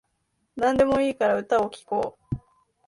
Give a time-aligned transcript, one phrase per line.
[0.55, 2.37] なんでもいいから歌を聴こう